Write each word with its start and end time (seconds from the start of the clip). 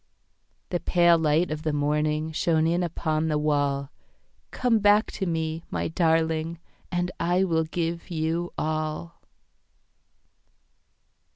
The 0.69 0.79
pale 0.79 1.19
light 1.19 1.51
of 1.51 1.61
the 1.61 1.71
morningShone 1.71 2.67
in 2.67 2.81
upon 2.81 3.27
the 3.27 3.37
wall. 3.37 3.91
Come 4.49 4.79
back 4.79 5.11
to 5.11 5.27
me, 5.27 5.63
my 5.69 5.89
darling, 5.89 6.57
And 6.91 7.11
I 7.19 7.43
will 7.43 7.65
give 7.65 8.09
you 8.09 8.51
all. 8.57 9.21